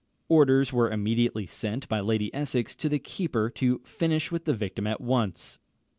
[0.29, 4.87] Orders were immediately sent by Lady Essex to the keeper to finish with the victim
[4.87, 5.59] at once.